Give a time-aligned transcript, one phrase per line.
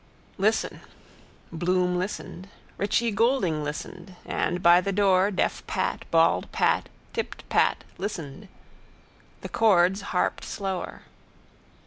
[0.39, 0.81] Listen.
[1.51, 2.49] Bloom listened.
[2.79, 4.15] Richie Goulding listened.
[4.25, 8.47] And by the door deaf Pat, bald Pat, tipped Pat, listened.
[9.41, 11.03] The chords harped slower.